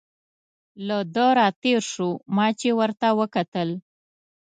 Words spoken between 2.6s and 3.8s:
ورته وکتل.